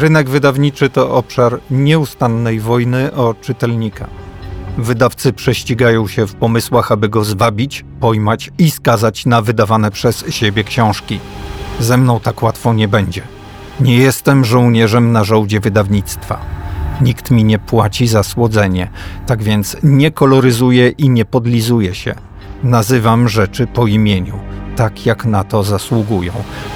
[0.00, 4.06] Rynek wydawniczy to obszar nieustannej wojny o czytelnika.
[4.78, 10.64] Wydawcy prześcigają się w pomysłach, aby go zwabić, pojmać i skazać na wydawane przez siebie
[10.64, 11.20] książki.
[11.80, 13.22] Ze mną tak łatwo nie będzie.
[13.80, 16.40] Nie jestem żołnierzem na żołdzie wydawnictwa.
[17.00, 18.90] Nikt mi nie płaci za słodzenie,
[19.26, 22.14] tak więc nie koloryzuję i nie podlizuję się.
[22.62, 24.38] Nazywam rzeczy po imieniu,
[24.76, 26.32] tak jak na to zasługują.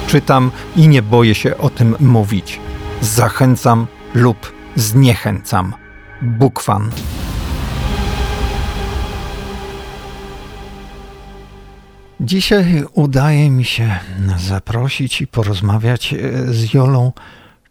[0.07, 2.59] Czytam i nie boję się o tym mówić.
[3.01, 5.73] Zachęcam lub zniechęcam.
[6.21, 6.91] Bukwan.
[12.19, 13.99] Dzisiaj udaje mi się
[14.37, 16.17] zaprosić i porozmawiać e,
[16.53, 17.11] z Jolą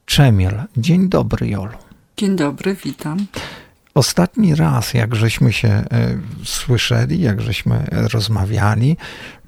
[0.07, 0.63] Czemiel.
[0.77, 1.77] Dzień dobry, Jolu.
[2.17, 3.27] Dzień dobry, witam.
[3.95, 5.85] Ostatni raz, jak żeśmy się e,
[6.45, 8.97] słyszeli, jak żeśmy rozmawiali,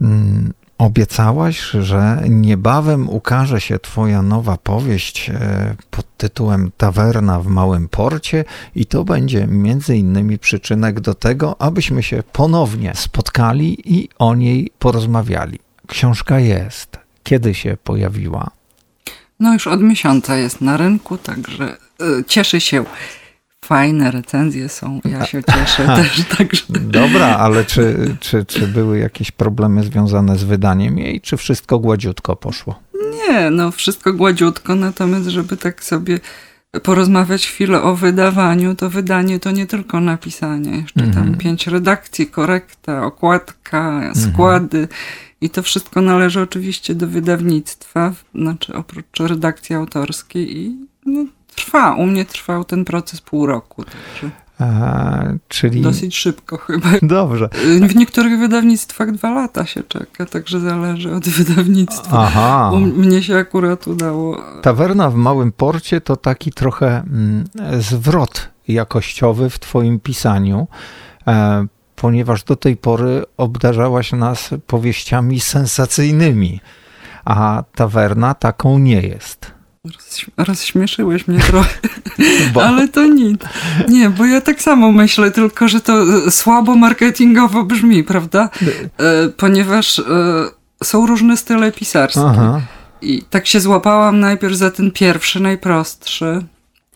[0.01, 7.89] mm, obiecałaś, że niebawem ukaże się Twoja nowa powieść e, pod tytułem Tawerna w Małym
[7.89, 14.35] Porcie, i to będzie między innymi przyczynek do tego, abyśmy się ponownie spotkali i o
[14.35, 15.59] niej porozmawiali.
[15.87, 16.99] Książka jest.
[17.23, 18.51] Kiedy się pojawiła?
[19.41, 22.85] No, już od miesiąca jest na rynku, także y, cieszy się
[23.67, 26.25] fajne recenzje są, ja się cieszę też.
[26.39, 26.65] Także.
[26.71, 32.37] Dobra, ale czy, czy, czy były jakieś problemy związane z wydaniem jej, czy wszystko gładziutko
[32.37, 32.81] poszło?
[33.13, 36.21] Nie, no wszystko gładziutko, natomiast żeby tak sobie
[36.83, 41.37] porozmawiać chwilę o wydawaniu, to wydanie to nie tylko napisanie, jeszcze tam mhm.
[41.37, 44.15] pięć redakcji, korekta, okładka, mhm.
[44.15, 44.89] składy
[45.41, 51.25] i to wszystko należy oczywiście do wydawnictwa, znaczy oprócz redakcji autorskiej i no,
[51.57, 51.95] trwa.
[51.95, 53.85] U mnie trwał ten proces pół roku.
[53.85, 54.31] Także.
[55.49, 55.81] Czyli...
[55.81, 56.89] Dosyć szybko chyba.
[57.03, 57.49] Dobrze.
[57.89, 62.19] W niektórych wydawnictwach dwa lata się czeka, także zależy od wydawnictwa.
[62.19, 62.71] Aha.
[62.75, 64.43] U mnie się akurat udało.
[64.63, 67.45] Tawerna w Małym Porcie to taki trochę mm,
[67.79, 70.69] zwrot jakościowy w twoim pisaniu,
[71.27, 71.67] e,
[71.97, 76.61] ponieważ do tej pory obdarzałaś nas powieściami sensacyjnymi,
[77.25, 79.56] a tawerna taką nie jest.
[80.37, 81.79] Rozśmieszyłeś mnie trochę,
[82.69, 83.41] ale to nic.
[83.89, 88.49] Nie, bo ja tak samo myślę, tylko że to e, słabo marketingowo brzmi, prawda?
[88.99, 90.03] E, ponieważ e,
[90.85, 92.21] są różne style pisarskie.
[92.27, 92.61] Aha.
[93.03, 96.45] I tak się złapałam najpierw za ten pierwszy, najprostszy.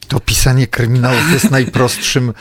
[0.08, 2.32] To pisanie kryminałów jest najprostszym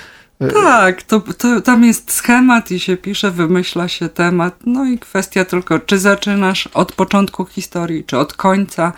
[0.48, 4.56] tak, to, to, tam jest schemat i się pisze, wymyśla się temat.
[4.66, 8.94] No i kwestia tylko, czy zaczynasz od początku historii, czy od końca,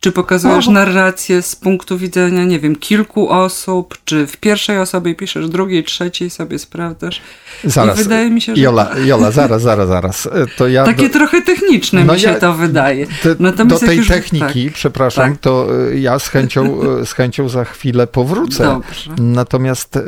[0.00, 5.48] czy pokazujesz narrację z punktu widzenia, nie wiem, kilku osób, czy w pierwszej osobie piszesz,
[5.48, 7.20] drugiej, trzeciej sobie sprawdzasz.
[7.64, 8.00] Zaraz.
[8.00, 8.62] I wydaje mi się, że.
[8.62, 10.28] Jola, Jola zaraz, zaraz, zaraz.
[10.56, 11.12] To ja Takie do...
[11.12, 12.40] trochę techniczne no mi się ja...
[12.40, 13.06] to wydaje.
[13.38, 14.08] Natomiast do tej już...
[14.08, 15.40] techniki, tak, przepraszam, tak.
[15.40, 18.64] to e, ja z chęcią, e, z chęcią za chwilę powrócę.
[18.64, 19.10] Dobrze.
[19.18, 20.02] Natomiast e,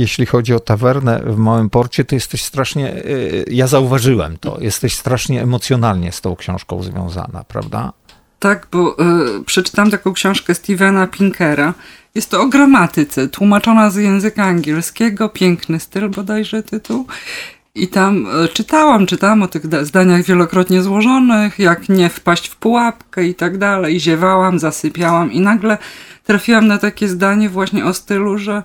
[0.00, 4.94] jeśli chodzi o tawernę w Małym Porcie, to jesteś strasznie, y, ja zauważyłem to, jesteś
[4.94, 7.92] strasznie emocjonalnie z tą książką związana, prawda?
[8.38, 8.96] Tak, bo
[9.38, 11.74] y, przeczytałam taką książkę Stevena Pinkera.
[12.14, 17.06] Jest to o gramatyce, tłumaczona z języka angielskiego, piękny styl bodajże tytuł.
[17.74, 23.26] I tam y, czytałam, czytałam o tych zdaniach wielokrotnie złożonych, jak nie wpaść w pułapkę
[23.26, 24.00] i tak dalej.
[24.00, 25.78] Ziewałam, zasypiałam i nagle
[26.24, 28.62] trafiłam na takie zdanie właśnie o stylu, że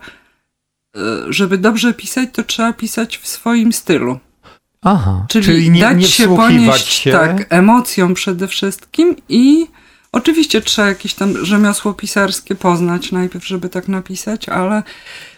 [1.29, 4.19] żeby dobrze pisać, to trzeba pisać w swoim stylu.
[4.81, 7.11] Aha, czyli, czyli nie, dać nie się ponieść się.
[7.11, 9.67] tak emocjom przede wszystkim i
[10.11, 14.83] oczywiście trzeba jakieś tam rzemiosło pisarskie poznać najpierw, żeby tak napisać, ale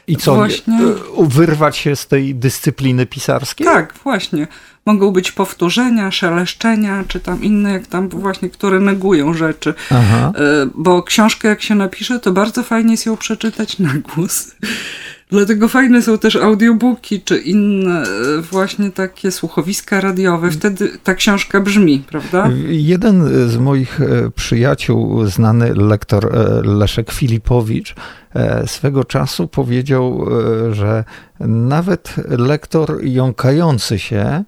[0.08, 0.74] i co, właśnie...
[0.74, 3.68] E, wyrwać się z tej dyscypliny pisarskiej?
[3.68, 4.48] Tak, właśnie.
[4.86, 9.74] Mogą być powtórzenia, szeleszczenia, czy tam inne, jak tam właśnie, które negują rzeczy.
[9.92, 10.34] Aha.
[10.36, 10.42] E,
[10.76, 14.56] bo książkę jak się napisze, to bardzo fajnie jest ją przeczytać na głos.
[15.30, 20.52] Dlatego fajne są też audiobooki, czy inne e, właśnie takie słuchowiska radiowe.
[20.52, 22.50] Wtedy ta książka brzmi, prawda?
[22.68, 27.96] Jeden z moich e, przyjaciół, znany lektor e, Leszek Filipowicz,
[28.66, 30.26] swego czasu powiedział,
[30.72, 31.04] że
[31.40, 34.44] nawet lektor jąkający się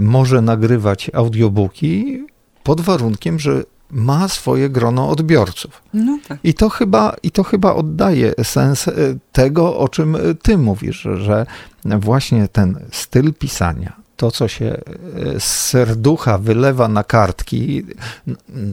[0.00, 2.24] może nagrywać audiobooki
[2.62, 3.62] pod warunkiem, że
[3.94, 5.82] ma swoje grono odbiorców.
[5.94, 6.38] No tak.
[6.44, 8.92] I, to chyba, I to chyba oddaje sens e,
[9.32, 11.46] tego, o czym ty mówisz, że
[11.84, 17.82] właśnie ten styl pisania, to, co się e, z serducha wylewa na kartki,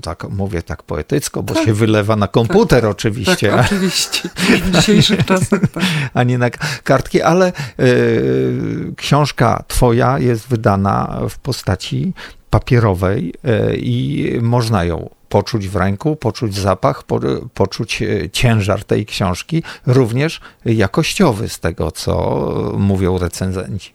[0.01, 1.65] tak mówię tak poetycko, bo tak.
[1.65, 2.91] się wylewa na komputer tak.
[2.91, 3.51] oczywiście.
[3.51, 4.29] Tak, oczywiście.
[4.63, 5.61] W dzisiejszych czasach.
[5.73, 5.83] Tak.
[6.13, 6.49] A nie na
[6.83, 12.13] kartki, ale y, książka twoja jest wydana w postaci
[12.51, 17.19] papierowej e, i można ją poczuć w ręku, poczuć zapach, po,
[17.53, 23.93] poczuć e, ciężar tej książki, również jakościowy z tego, co mówią recenzenci.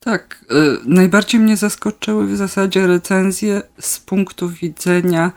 [0.00, 5.32] Tak, y, najbardziej mnie zaskoczyły w zasadzie recenzje z punktu widzenia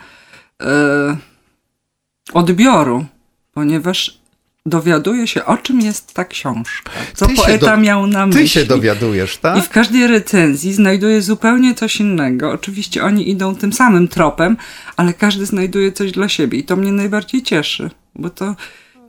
[2.34, 3.06] odbioru,
[3.54, 4.21] ponieważ
[4.66, 6.92] dowiaduje się, o czym jest ta książka.
[7.14, 7.82] Co ty poeta do...
[7.82, 8.42] miał na myśli.
[8.42, 9.58] Ty się dowiadujesz, tak?
[9.58, 12.52] I w każdej recenzji znajduje zupełnie coś innego.
[12.52, 14.58] Oczywiście oni idą tym samym tropem,
[14.98, 18.56] ale każdy znajduje coś dla siebie i to mnie najbardziej cieszy, bo to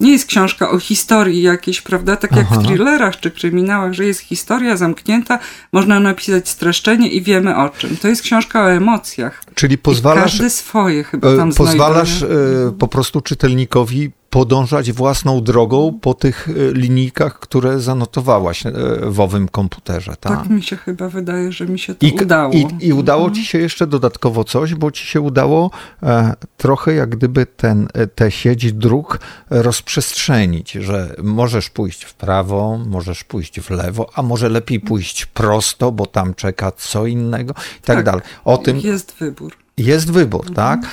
[0.01, 2.17] nie jest książka o historii jakiejś, prawda?
[2.17, 2.61] Tak jak Aha.
[2.61, 5.39] w thrillerach czy kryminałach, że jest historia zamknięta,
[5.73, 7.97] można napisać streszczenie i wiemy o czym.
[7.97, 9.45] To jest książka o emocjach.
[9.55, 10.35] Czyli pozwalasz.
[10.35, 12.69] I każdy swoje chyba tam Pozwalasz znajduje.
[12.69, 19.21] E, po prostu czytelnikowi podążać własną drogą po tych e, linijkach, które zanotowałaś e, w
[19.21, 20.17] owym komputerze.
[20.21, 20.39] Tak?
[20.39, 22.53] tak mi się chyba wydaje, że mi się to I, udało.
[22.53, 23.35] I, I, udało mhm.
[23.35, 25.71] ci się jeszcze dodatkowo coś, bo ci się udało
[26.03, 29.21] e, trochę jak gdyby ten, tę sieć dróg
[29.51, 35.93] rozprzestrzenić, że możesz pójść w prawo, możesz pójść w lewo, a może lepiej pójść prosto,
[35.93, 38.23] bo tam czeka co innego i tak, tak dalej.
[38.45, 39.53] O tym jest wybór.
[39.77, 40.55] Jest wybór, mhm.
[40.55, 40.91] tak?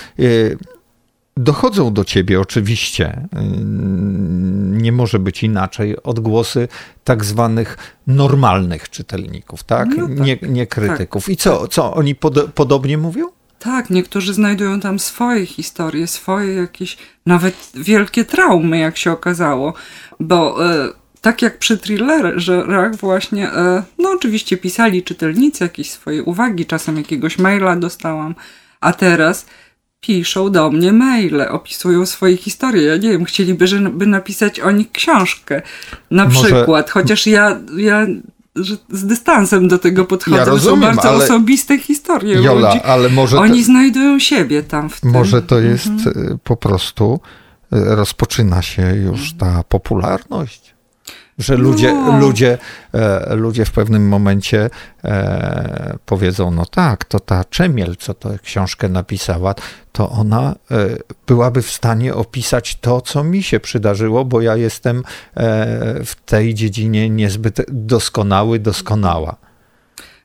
[1.42, 3.28] Dochodzą do ciebie oczywiście,
[4.72, 6.68] nie może być inaczej, odgłosy
[7.04, 7.78] tak zwanych
[8.08, 9.88] normalnych czytelników, tak?
[9.98, 11.26] No tak nie, nie, krytyków.
[11.26, 11.70] Tak, I co, tak.
[11.70, 13.26] co oni pod, podobnie mówią?
[13.60, 19.74] Tak, niektórzy znajdują tam swoje historie, swoje jakieś, nawet wielkie traumy, jak się okazało,
[20.20, 20.90] bo e,
[21.22, 27.38] tak jak przy thrillerach właśnie, e, no oczywiście pisali czytelnicy jakieś swoje uwagi, czasem jakiegoś
[27.38, 28.36] maila dostałam,
[28.82, 29.46] a teraz
[30.02, 32.84] piszą do mnie maile, opisują swoje historie.
[32.84, 35.62] Ja nie wiem, chcieliby, żeby napisać o nich książkę.
[36.12, 36.42] Na Może...
[36.42, 38.08] przykład, chociaż ja, ja
[38.90, 40.38] z dystansem do tego podchodzę.
[40.38, 41.24] Ja rozumiem, są bardzo ale...
[41.24, 42.84] osobiste historie Jola, ludzi.
[42.84, 43.66] ale może Oni to...
[43.66, 45.12] znajdują siebie tam w tym.
[45.12, 46.40] Może to jest mhm.
[46.44, 47.20] po prostu
[47.72, 50.76] e, rozpoczyna się już ta popularność
[51.40, 52.20] że ludzie, no.
[52.20, 52.58] ludzie,
[52.94, 54.70] e, ludzie w pewnym momencie
[55.04, 59.56] e, powiedzą, no tak, to ta Czemiel, co tę książkę napisała,
[59.92, 60.76] to ona e,
[61.28, 65.04] byłaby w stanie opisać to, co mi się przydarzyło, bo ja jestem
[66.06, 69.49] w tej dziedzinie niezbyt doskonały, doskonała.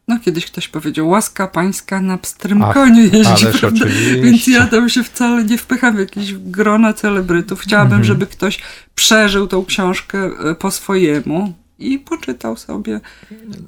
[0.08, 3.86] No, kiedyś ktoś powiedział, łaska pańska na pstrym Ach, koniu jeździ, prawda?
[4.22, 7.60] Więc ja tam się wcale nie wpycham w jakieś grona celebrytów.
[7.60, 8.04] Chciałabym, mhm.
[8.04, 8.58] żeby ktoś
[8.94, 13.00] przeżył tą książkę e, po swojemu i poczytał sobie,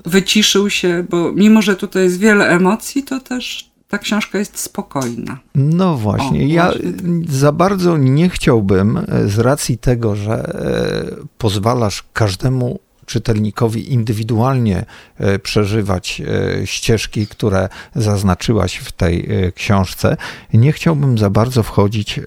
[0.05, 5.39] wyciszył się, bo mimo, że tutaj jest wiele emocji, to też ta książka jest spokojna.
[5.55, 6.93] No właśnie, o, ja właśnie.
[7.29, 14.85] za bardzo nie chciałbym e, z racji tego, że e, pozwalasz każdemu czytelnikowi indywidualnie
[15.19, 16.21] e, przeżywać
[16.61, 20.17] e, ścieżki, które zaznaczyłaś w tej e, książce.
[20.55, 22.21] Nie chciałbym za bardzo wchodzić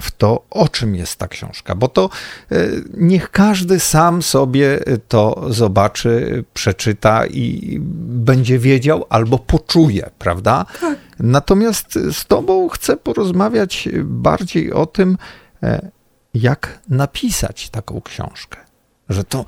[0.00, 2.10] w to, o czym jest ta książka, bo to
[2.94, 10.66] niech każdy sam sobie to zobaczy, przeczyta i będzie wiedział albo poczuje, prawda?
[10.80, 10.98] Tak.
[11.20, 15.18] Natomiast z Tobą chcę porozmawiać bardziej o tym,
[16.34, 18.63] jak napisać taką książkę
[19.08, 19.44] że to.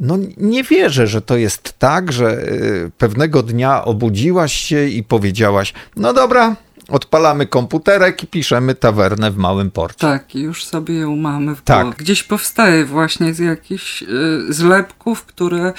[0.00, 5.74] No, nie wierzę, że to jest tak, że y, pewnego dnia obudziłaś się i powiedziałaś:
[5.96, 6.56] No dobra,
[6.88, 9.98] odpalamy komputerek i piszemy tawernę w małym porcie.
[9.98, 11.96] Tak, już sobie ją mamy w tak.
[11.96, 14.06] Gdzieś powstaje właśnie z jakichś y,
[14.48, 15.72] zlepków, które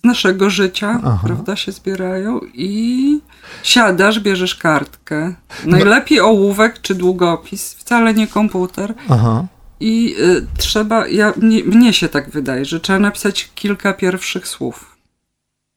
[0.00, 1.20] z naszego życia, Aha.
[1.24, 3.20] prawda, się zbierają i
[3.62, 5.34] siadasz, bierzesz kartkę.
[5.66, 6.24] Najlepiej no.
[6.24, 8.94] ołówek czy długopis, wcale nie komputer.
[9.08, 9.46] Aha.
[9.80, 14.96] I y, trzeba, ja, mnie, mnie, się tak wydaje, że trzeba napisać kilka pierwszych słów.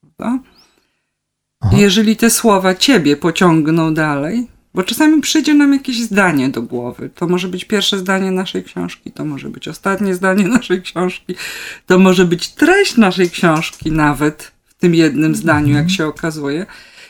[0.02, 0.40] Prawda?
[1.72, 7.10] Jeżeli te słowa ciebie pociągną dalej, bo czasami przyjdzie nam jakieś zdanie do głowy.
[7.16, 11.36] To może być pierwsze zdanie naszej książki, to może być ostatnie zdanie naszej książki,
[11.86, 16.66] to może być treść naszej książki nawet w tym jednym zdaniu, jak się okazuje.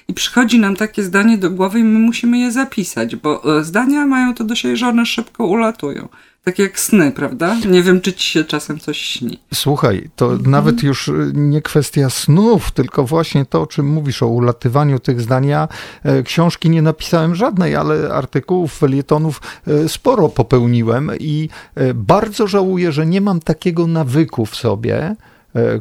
[0.07, 4.05] I przychodzi nam takie zdanie do głowy i my musimy je zapisać, bo e, zdania
[4.05, 6.09] mają to do siebie, że one szybko ulatują.
[6.47, 7.55] Tak jak sny, prawda?
[7.69, 9.39] Nie wiem, czy ci się czasem coś śni.
[9.53, 10.51] Słuchaj, to mhm.
[10.51, 15.21] nawet już y, nie kwestia snów, tylko właśnie to, o czym mówisz, o ulatywaniu tych
[15.21, 15.45] zdań.
[15.45, 15.67] Ja
[16.03, 22.91] e, książki nie napisałem żadnej, ale artykułów, felietonów e, sporo popełniłem i e, bardzo żałuję,
[22.91, 25.15] że nie mam takiego nawyku w sobie,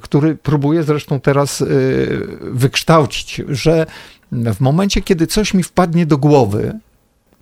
[0.02, 1.64] który próbuję zresztą teraz
[2.40, 3.86] wykształcić, że
[4.32, 6.78] w momencie, kiedy coś mi wpadnie do głowy,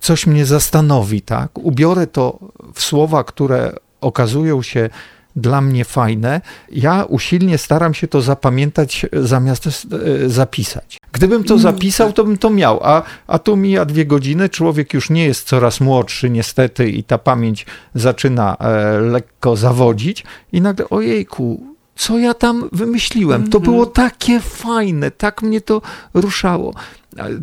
[0.05, 1.57] coś mnie zastanowi, tak?
[1.57, 2.39] Ubiorę to
[2.73, 4.89] w słowa, które okazują się
[5.35, 6.41] dla mnie fajne.
[6.71, 10.97] Ja usilnie staram się to zapamiętać zamiast e, zapisać.
[11.11, 15.09] Gdybym to zapisał, to bym to miał, a, a tu mija dwie godziny, człowiek już
[15.09, 21.74] nie jest coraz młodszy niestety i ta pamięć zaczyna e, lekko zawodzić i nagle ojejku,
[21.95, 23.49] co ja tam wymyśliłem?
[23.49, 25.81] To było takie fajne, tak mnie to
[26.13, 26.73] ruszało.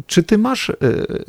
[0.06, 0.75] Czy ty masz y,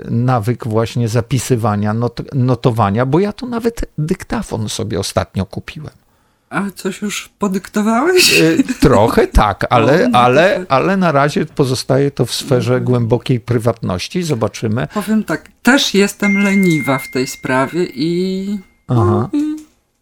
[0.09, 3.05] nawyk właśnie zapisywania, not, notowania?
[3.05, 5.93] Bo ja to nawet dyktafon sobie ostatnio kupiłem.
[6.49, 8.41] A coś już podyktowałeś?
[8.41, 14.23] Y, trochę tak, ale, no ale, ale na razie pozostaje to w sferze głębokiej prywatności.
[14.23, 14.87] Zobaczymy.
[14.93, 19.55] Powiem tak, też jestem leniwa w tej sprawie i, no, i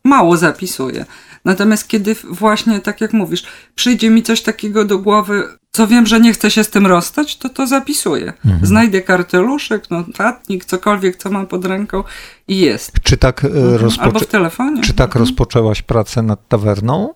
[0.03, 1.05] mało zapisuję.
[1.45, 3.43] Natomiast kiedy właśnie, tak jak mówisz,
[3.75, 7.38] przyjdzie mi coś takiego do głowy, co wiem, że nie chcę się z tym rozstać,
[7.38, 8.33] to to zapisuję.
[8.45, 8.65] Mhm.
[8.65, 12.03] Znajdę karteluszek, notatnik, cokolwiek, co mam pod ręką
[12.48, 12.91] i jest.
[13.03, 13.75] Czy tak, e, mhm.
[13.75, 14.05] rozpoczę...
[14.05, 14.81] Albo w telefonie.
[14.81, 15.25] Czy tak mhm.
[15.25, 17.13] rozpoczęłaś pracę nad tawerną?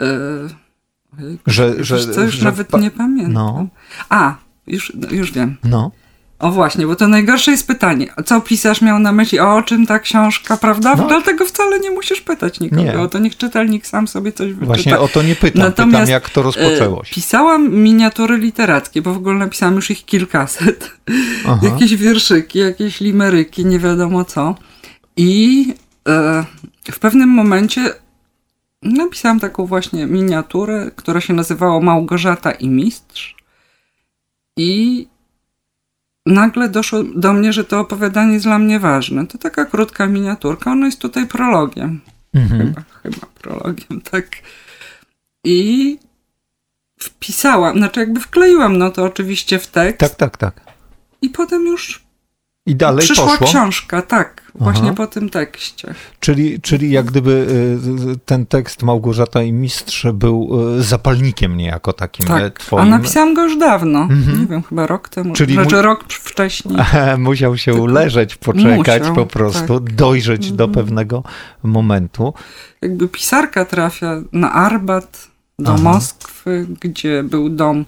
[0.00, 0.68] E...
[1.46, 2.44] Że, że, co, już że...
[2.44, 3.32] nawet nie pamiętam.
[3.32, 3.66] No.
[4.08, 4.34] A,
[4.66, 5.56] już, już wiem.
[5.64, 5.90] No.
[6.38, 8.06] O właśnie, bo to najgorsze jest pytanie.
[8.24, 9.40] Co pisarz miał na myśli?
[9.40, 10.94] O czym ta książka, prawda?
[10.94, 11.06] No.
[11.06, 12.82] Dlatego wcale nie musisz pytać nikogo.
[12.82, 12.98] Nie.
[12.98, 14.66] O to niech czytelnik sam sobie coś wyczyta.
[14.66, 15.62] Właśnie o to nie pytam.
[15.62, 17.10] Natomiast pytam, jak to rozpoczęło się.
[17.10, 20.90] E, pisałam miniatury literackie, bo w ogóle napisałam już ich kilkaset.
[21.46, 21.60] Aha.
[21.72, 24.54] jakieś wierszyki, jakieś limeryki, nie wiadomo co.
[25.16, 25.74] I
[26.08, 26.44] e,
[26.92, 27.90] w pewnym momencie
[28.82, 33.36] napisałam taką właśnie miniaturę, która się nazywała Małgorzata i Mistrz.
[34.56, 35.06] I
[36.28, 39.26] nagle doszło do mnie, że to opowiadanie jest dla mnie ważne.
[39.26, 42.00] To taka krótka miniaturka, ono jest tutaj prologiem.
[42.34, 42.60] Mhm.
[42.60, 44.26] Chyba, chyba prologiem, tak.
[45.44, 45.98] I
[47.00, 49.98] wpisałam, znaczy jakby wkleiłam no to oczywiście w tekst.
[49.98, 50.60] Tak, tak, tak.
[51.22, 52.07] I potem już
[52.68, 53.46] i dalej Przyszła poszło?
[53.46, 54.94] książka, tak, właśnie Aha.
[54.96, 55.94] po tym tekście.
[56.20, 57.46] Czyli, czyli jak gdyby
[58.14, 62.42] y, ten tekst Małgorzata i Mistrz był y, zapalnikiem niejako takim tak.
[62.42, 62.82] E, twoim.
[62.82, 64.40] A napisałam go już dawno, mhm.
[64.40, 65.82] nie wiem, chyba rok temu, czyli znaczy mu...
[65.82, 66.78] rok wcześniej.
[67.18, 67.84] Musiał się Tylko...
[67.84, 69.94] uleżeć, poczekać Musiał, po prostu, tak.
[69.94, 70.56] dojrzeć mhm.
[70.56, 71.22] do pewnego
[71.62, 72.34] momentu.
[72.82, 75.82] Jakby pisarka trafia na Arbat, do Aha.
[75.82, 77.84] Moskwy, gdzie był dom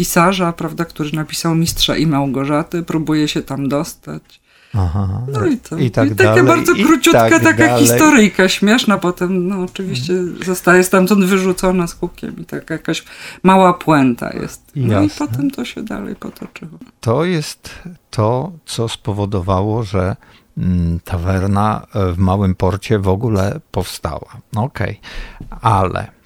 [0.00, 4.40] pisarza, prawda, który napisał Mistrza i Małgorzaty, próbuje się tam dostać.
[4.74, 5.78] Aha, no i to.
[5.78, 7.82] I, tak I taka dalej, bardzo króciutka tak taka dalej.
[7.82, 10.44] historyjka śmieszna, potem no oczywiście hmm.
[10.44, 13.04] zostaje stamtąd wyrzucona z hukiem i tak jakaś
[13.42, 14.72] mała puenta jest.
[14.76, 15.06] No Jasne.
[15.06, 16.78] i potem to się dalej potoczyło.
[17.00, 17.78] To jest
[18.10, 20.16] to, co spowodowało, że
[20.58, 24.36] mm, tawerna w małym porcie w ogóle powstała.
[24.56, 25.00] Okej,
[25.50, 25.60] okay.
[25.60, 26.19] ale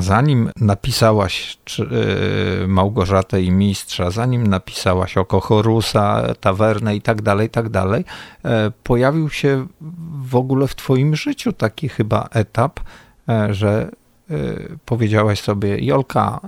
[0.00, 7.68] Zanim napisałaś yy, Małgorzatę i Mistrza, zanim napisałaś Oko Horusa, Tawernę i tak dalej, tak
[7.68, 8.04] dalej,
[8.44, 8.50] yy,
[8.82, 9.66] pojawił się
[10.22, 12.80] w ogóle w twoim życiu taki chyba etap,
[13.28, 13.90] yy, że
[14.84, 16.40] powiedziałaś sobie, Jolka,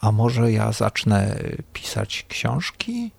[0.00, 1.36] a może ja zacznę
[1.72, 3.10] pisać książki?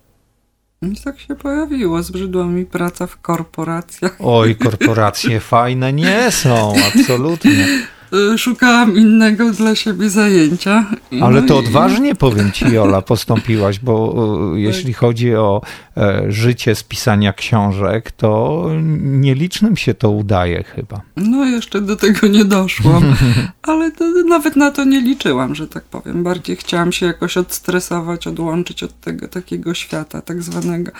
[0.82, 2.02] I tak się pojawiło.
[2.02, 4.16] Zbrzydła mi praca w korporacjach.
[4.18, 7.66] Oj, korporacje fajne nie są, absolutnie.
[8.14, 10.86] Y, szukałam innego dla siebie zajęcia.
[11.22, 14.60] Ale to odważnie, powiem ci, Jola, postąpiłaś, bo y, tak.
[14.60, 15.62] jeśli chodzi o
[15.96, 18.64] e, życie z pisania książek, to
[19.00, 21.00] nielicznym się to udaje chyba.
[21.16, 23.16] No, jeszcze do tego nie doszłam,
[23.62, 26.22] ale to, nawet na to nie liczyłam, że tak powiem.
[26.22, 30.92] Bardziej chciałam się jakoś odstresować, odłączyć od tego takiego świata tak zwanego.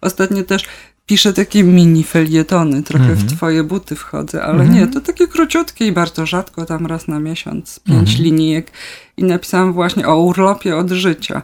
[0.00, 0.64] Ostatnio też
[1.08, 3.28] piszę takie mini felietony, trochę w mhm.
[3.28, 4.92] twoje buty wchodzę, ale nie, mhm.
[4.92, 8.24] to takie króciutkie i bardzo rzadko, tam raz na miesiąc, pięć mhm.
[8.24, 8.70] linijek
[9.16, 11.42] i napisałam właśnie o urlopie od życia,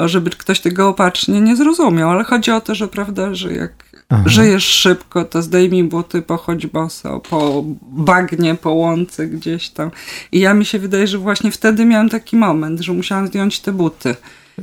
[0.00, 3.72] żeby ktoś tego opatrznie nie zrozumiał, ale chodzi o to, że prawda, że jak
[4.08, 4.22] Aha.
[4.26, 9.90] żyjesz szybko, to zdejmij buty, pochodź boso, po bagnie, po łące gdzieś tam.
[10.32, 13.72] I ja mi się wydaje, że właśnie wtedy miałam taki moment, że musiałam zdjąć te
[13.72, 14.16] buty.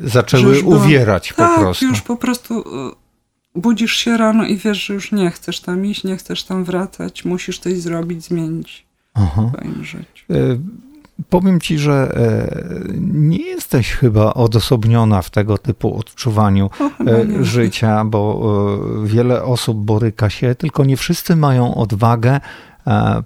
[0.03, 1.85] Zaczęły uwierać byłam, po tak, prostu.
[1.85, 2.63] już po prostu
[3.57, 7.25] budzisz się rano i wiesz, że już nie chcesz tam iść, nie chcesz tam wracać,
[7.25, 9.51] musisz coś zrobić, zmienić Aha.
[9.53, 10.25] w swoim życiu.
[10.29, 10.35] E,
[11.29, 12.47] powiem ci, że e,
[12.97, 16.69] nie jesteś chyba odosobniona w tego typu odczuwaniu
[17.07, 18.49] e, życia, bo
[19.03, 22.39] wiele osób boryka się, tylko nie wszyscy mają odwagę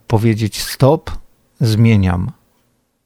[0.07, 1.11] powiedzieć stop,
[1.59, 2.31] zmieniam.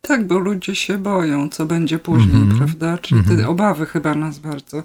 [0.01, 2.58] Tak, bo ludzie się boją, co będzie później, mm -hmm.
[2.58, 2.98] prawda?
[2.98, 3.41] Czyli mm -hmm.
[3.41, 4.84] te obawy chyba nas bardzo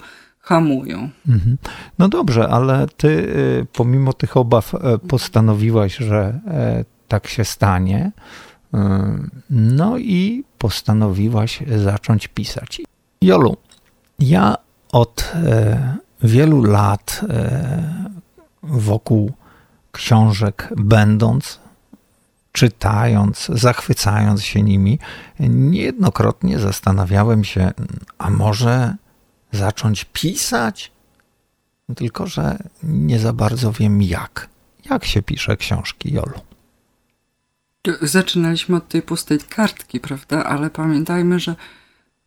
[0.50, 1.10] hamują.
[1.28, 1.58] Mhm.
[1.98, 8.12] No dobrze, ale ty y, pomimo tych obaw e, postanowiłaś, że e, tak się stanie.
[8.74, 8.78] Y,
[9.50, 12.82] no i postanowiłaś zacząć pisać.
[13.22, 13.56] Jolu,
[14.18, 14.56] ja
[14.92, 15.32] od
[16.22, 17.20] wielu lat
[18.62, 19.32] wokół
[19.92, 21.60] książek będąc,
[22.52, 24.98] czytając, zachwycając się nimi,
[25.40, 27.70] niejednokrotnie zastanawiałem się,
[28.18, 28.96] a może
[29.52, 30.92] zacząć pisać?
[31.96, 34.48] Tylko, że nie za bardzo wiem jak.
[34.90, 36.40] Jak się pisze książki, Jolu?
[38.02, 40.44] Zaczynaliśmy od tej pustej kartki, prawda?
[40.44, 41.54] Ale pamiętajmy, że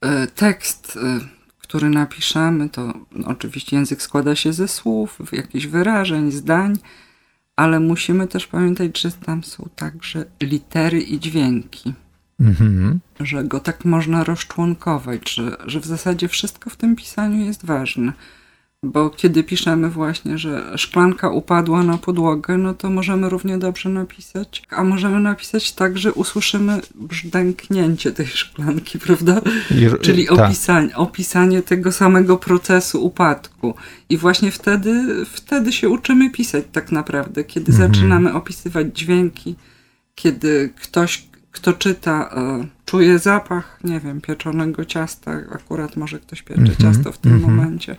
[0.01, 1.19] e, tekst, e,
[1.57, 2.93] który napiszemy, to
[3.25, 6.77] oczywiście język składa się ze słów, jakichś wyrażeń, zdań,
[7.55, 11.93] ale musimy też pamiętać, że tam są także litery i dźwięki.
[12.43, 12.99] Mhm.
[13.19, 18.13] Że go tak można rozczłonkować, że, że w zasadzie wszystko w tym pisaniu jest ważne.
[18.83, 24.63] Bo kiedy piszemy właśnie, że szklanka upadła na podłogę, no to możemy równie dobrze napisać,
[24.69, 29.41] a możemy napisać tak, że usłyszymy brzdęknięcie tej szklanki, prawda?
[30.01, 30.39] Czyli tak.
[30.39, 33.73] opisanie, opisanie tego samego procesu upadku.
[34.09, 37.93] I właśnie wtedy, wtedy się uczymy pisać tak naprawdę, kiedy mhm.
[37.93, 39.55] zaczynamy opisywać dźwięki,
[40.15, 42.29] kiedy ktoś, kto czyta,
[42.63, 46.77] y, czuje zapach, nie wiem, pieczonego ciasta, akurat może ktoś piecze mhm.
[46.77, 47.55] ciasto w tym mhm.
[47.55, 47.95] momencie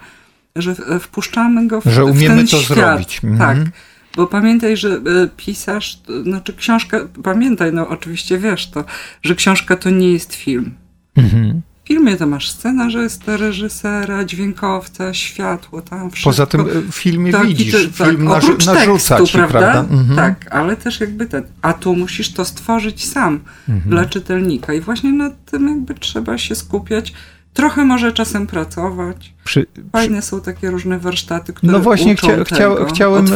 [0.57, 2.79] że wpuszczamy go w, że umiemy w ten to świat.
[2.79, 3.21] zrobić.
[3.25, 3.39] Mhm.
[3.39, 3.75] Tak.
[4.17, 8.85] Bo pamiętaj, że e, pisarz, znaczy książka, pamiętaj, no oczywiście wiesz to,
[9.23, 10.75] że książka to nie jest film.
[11.17, 11.63] Mhm.
[11.85, 16.31] W filmie to masz scenarzystę, reżysera, dźwiękowca, światło, tam wszystko.
[16.31, 19.59] Poza tym e, w filmie tak, widzisz, film tak, narzu narzuca tekstu, ci, prawda?
[19.59, 19.95] prawda?
[19.95, 20.17] Mhm.
[20.17, 23.91] Tak, ale też jakby ten, a tu musisz to stworzyć sam mhm.
[23.91, 27.13] dla czytelnika i właśnie nad tym jakby trzeba się skupiać,
[27.55, 29.35] Trochę może czasem pracować.
[29.45, 30.29] Przy, Fajne przy...
[30.29, 33.27] są takie różne warsztaty, które No właśnie chcia, chcia, chciałem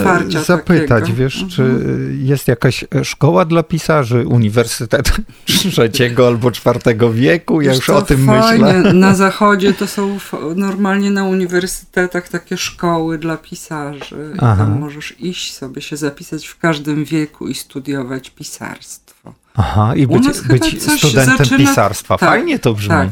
[0.47, 1.19] zapytać, takiego.
[1.19, 1.51] wiesz, mhm.
[1.51, 5.13] czy jest jakaś szkoła dla pisarzy, uniwersytet
[5.47, 7.61] trzeciego albo czwartego wieku?
[7.61, 8.65] Ja wiesz już o tym fajnie.
[8.65, 8.93] myślę.
[9.09, 10.19] Na zachodzie to są
[10.57, 14.33] normalnie na uniwersytetach takie szkoły dla pisarzy.
[14.35, 19.35] I tam możesz iść sobie się zapisać w każdym wieku i studiować pisarstwo.
[19.55, 21.59] Aha, i być, być studentem zaczyna...
[21.59, 22.19] pisarstwa.
[22.19, 22.89] Tak, Fajnie to brzmi.
[22.89, 23.09] Tak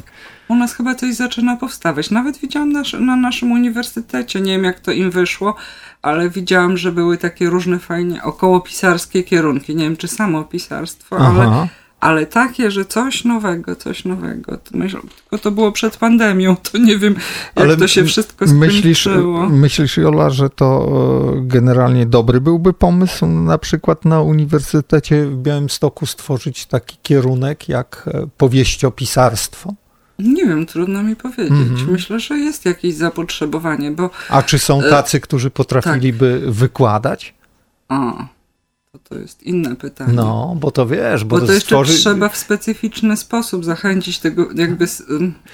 [0.49, 2.11] u nas chyba coś zaczyna powstawać.
[2.11, 5.55] Nawet widziałam nasz, na naszym uniwersytecie, nie wiem jak to im wyszło,
[6.03, 9.77] ale widziałam, że były takie różne fajnie okołopisarskie kierunki.
[9.77, 11.69] Nie wiem, czy samo pisarstwo, ale,
[12.01, 14.59] ale takie, że coś nowego, coś nowego.
[14.73, 17.15] Myślę, tylko to było przed pandemią, to nie wiem,
[17.57, 18.67] jak ale to się wszystko skończyło.
[18.67, 19.09] Myślisz,
[19.51, 20.89] myślisz, Jola, że to
[21.37, 28.05] e, generalnie dobry byłby pomysł na przykład na Uniwersytecie w Białymstoku stworzyć taki kierunek jak
[28.15, 29.75] e, powieściopisarstwo?
[30.19, 31.53] Nie wiem, trudno mi powiedzieć.
[31.53, 31.89] -hmm.
[31.89, 34.11] Myślę, że jest jakieś zapotrzebowanie, bo...
[34.29, 36.55] A czy są e, tacy, którzy potrafiliby tak.
[36.55, 37.35] wykładać?
[37.89, 38.27] A,
[38.99, 40.13] to, to jest inne pytanie.
[40.13, 41.95] No, bo to wiesz, bo, bo to, jeszcze stworzy...
[41.95, 44.87] trzeba w specyficzny sposób zachęcić tego, jakby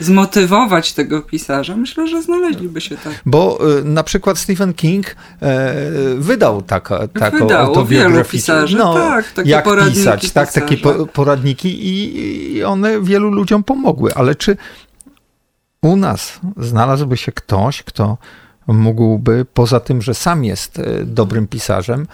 [0.00, 1.76] zmotywować tego pisarza.
[1.76, 3.22] Myślę, że znaleźliby się tak.
[3.26, 5.06] Bo y, na przykład Stephen King
[5.42, 5.74] e,
[6.18, 8.54] wydał taka, taką wydał autobiograficzną.
[8.76, 10.76] No, tak, takie jak pisać, tak, takie
[11.12, 14.14] poradniki i, i one wielu ludziom pomogły.
[14.14, 14.56] Ale czy
[15.82, 18.18] u nas znalazłby się ktoś, kto
[18.66, 22.06] mógłby, poza tym, że sam jest e, dobrym pisarzem,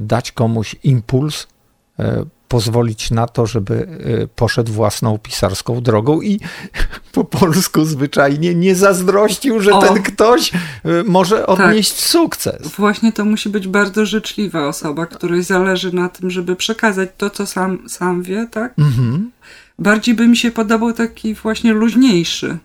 [0.00, 1.46] dać komuś impuls,
[1.98, 3.88] e, pozwolić na to, żeby
[4.22, 6.40] e, poszedł własną pisarską drogą i
[7.12, 10.52] po polsku zwyczajnie nie zazdrościł, że o, ten ktoś
[11.04, 12.00] może odnieść tak.
[12.00, 12.68] sukces.
[12.68, 17.46] Właśnie to musi być bardzo życzliwa osoba, której zależy na tym, żeby przekazać to, co
[17.46, 18.78] sam, sam wie, tak?
[18.78, 19.30] Mhm.
[19.78, 22.58] Bardziej by mi się podobał taki właśnie luźniejszy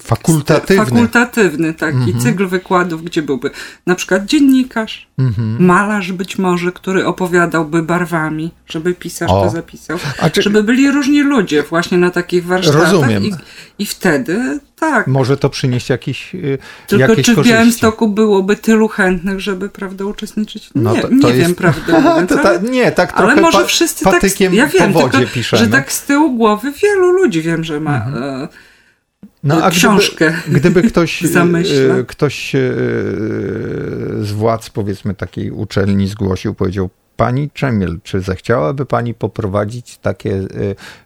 [0.00, 0.84] Fakultatywny.
[0.84, 2.20] Fakultatywny taki mhm.
[2.20, 3.50] cykl wykładów, gdzie byłby
[3.86, 5.64] na przykład dziennikarz, mhm.
[5.64, 9.44] malarz być może, który opowiadałby barwami, żeby pisarz o.
[9.44, 9.98] to zapisał.
[10.32, 10.42] Czy...
[10.42, 12.92] Żeby byli różni ludzie właśnie na takich warsztatach.
[12.92, 13.24] Rozumiem.
[13.24, 13.32] I,
[13.78, 15.06] i wtedy tak.
[15.06, 20.04] Może to przynieść jakiś y, Tylko jakieś czy w Białymstoku byłoby tylu chętnych, żeby prawda,
[20.04, 20.70] uczestniczyć?
[20.74, 21.38] No nie, to, to nie jest...
[21.38, 22.30] wiem, prawdę mówiąc.
[22.42, 25.64] Ta, nie, tak trochę ale może wszyscy tak, ja wiem, po wodzie tylko, piszemy.
[25.64, 27.96] że tak z tyłu głowy wielu ludzi wiem, że ma...
[27.96, 28.24] Mhm.
[28.24, 28.48] E,
[29.44, 30.34] no, a książkę.
[30.42, 32.58] Gdyby, gdyby ktoś, e, ktoś e,
[34.20, 40.40] z władz, powiedzmy, takiej uczelni zgłosił, powiedział, Pani Czemiel, czy zechciałaby Pani poprowadzić takie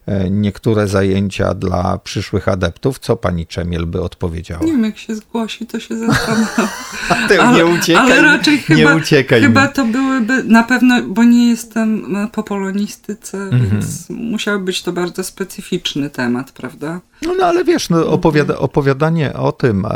[0.06, 2.98] e, niektóre zajęcia dla przyszłych adeptów?
[2.98, 4.64] Co Pani Czemiel by odpowiedziała?
[4.64, 6.68] Nie wiem, jak się zgłosi, to się zastanawiam.
[7.40, 12.16] ale, nie uciekaj, ale raczej chyba, uciekaj chyba to byłyby na pewno, bo nie jestem
[12.32, 13.70] po polonistyce, mhm.
[13.70, 17.00] więc musiał być to bardzo specyficzny temat, prawda?
[17.22, 19.86] No, no ale wiesz, no, opowiada, opowiadanie o tym,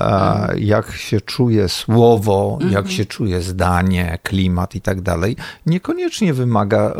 [0.59, 6.95] jak się czuje słowo, jak się czuje zdanie, klimat i tak dalej, niekoniecznie wymaga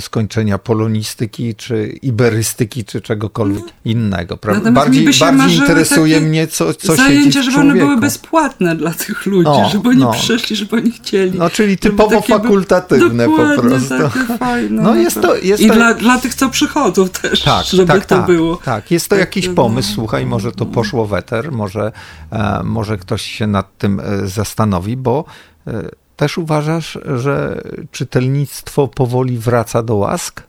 [0.00, 4.36] skończenia polonistyki, czy iberystyki, czy czegokolwiek innego.
[4.36, 4.72] Prawda?
[4.72, 9.26] Bardziej, bardziej interesuje mnie, co, co siedzi Zajęcia, w żeby one były bezpłatne dla tych
[9.26, 10.12] ludzi, O, żeby oni no.
[10.12, 11.38] przyszli, żeby oni chcieli.
[11.38, 13.88] No, czyli typowo takie by- fakultatywne po prostu.
[13.98, 17.64] Takie fajne, No, jest to- jest I to- Dla, dla tych, co przychodzą też, Tak,
[17.66, 18.56] żeby tak, to tak, było.
[18.56, 19.52] Tak, jest to Tak, jakiś no.
[19.68, 21.92] Pomysł, słuchaj, może to poszło w eter, może,
[22.30, 25.24] e, może ktoś się nad tym e, zastanowi, bo
[25.66, 30.42] e, też uważasz, że czytelnictwo powoli wraca do łask?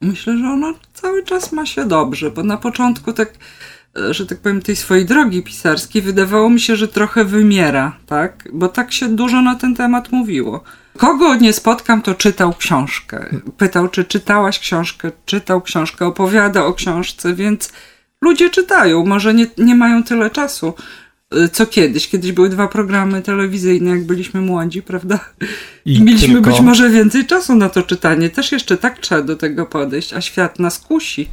[0.00, 3.32] Myślę, że ono cały czas ma się dobrze, bo na początku tak,
[4.10, 8.48] że tak powiem, tej swojej drogi pisarskiej wydawało mi się, że trochę wymiera, tak?
[8.52, 10.64] Bo tak się dużo na ten temat mówiło.
[10.98, 13.26] Kogo nie spotkam, to czytał książkę.
[13.56, 17.72] Pytał, czy czytałaś książkę, czytał książkę, opowiada o książce, więc
[18.24, 20.74] ludzie czytają, może nie, nie mają tyle czasu.
[21.30, 22.08] e, Co kiedyś?
[22.08, 25.18] Kiedyś były dwa programy telewizyjne, jak byliśmy młodzi, prawda?
[25.84, 28.30] I I mieliśmy tylko- być może więcej czasu na to czytanie.
[28.30, 31.28] Też jeszcze tak trzeba do tego podejść, a świat nas kusi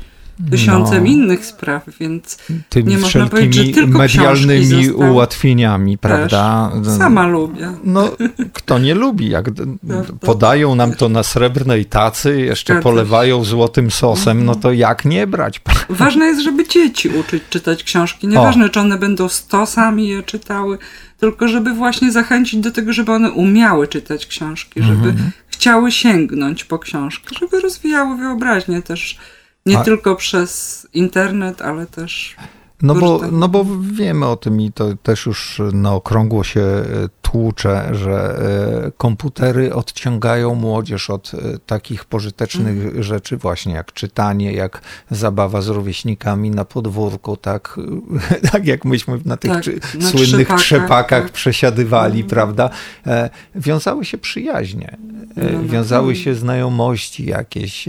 [0.52, 1.10] tysiącem No.
[1.10, 2.38] innych spraw, więc
[2.70, 6.72] Tymi nie można powiedzieć, że tylko medialnymi ułatwieniami, prawda?
[6.98, 7.72] sama lubię.
[7.84, 8.12] No,
[8.54, 9.46] kto nie lubi, jak
[9.88, 10.14] Prawda.
[10.22, 15.62] podają nam to na srebrnej tacy, jeszcze polewają złotym sosem, no to jak nie brać?
[15.90, 18.28] Ważne jest, żeby dzieci uczyć czytać książki.
[18.28, 20.78] Nieważne, czy one będą stosami je czytały,
[21.20, 25.32] tylko żeby właśnie zachęcić do tego, żeby one umiały czytać książki, żeby Mhm.
[25.48, 29.18] chciały sięgnąć po książkę, żeby rozwijały wyobraźnię też.
[29.66, 32.36] Nie A- tylko przez internet, ale też
[32.82, 36.84] No bo, no bo wiemy o tym i to też już na okrągło się e,
[37.22, 38.40] tłucze, że
[38.88, 43.04] e, komputery odciągają młodzież od e, takich pożytecznych Mhm.
[43.04, 47.80] rzeczy właśnie jak czytanie, jak zabawa z rówieśnikami na podwórku, tak,
[48.52, 49.66] tak jak myśmy na tych Tak,
[50.00, 51.32] na słynnych trzepakach, trzepakach tak.
[51.32, 52.70] przesiadywali, prawda?
[53.08, 54.98] E, Wiązały się przyjaźnie,
[55.36, 56.24] No, no wiązały tak.
[56.24, 57.86] się znajomości jakieś,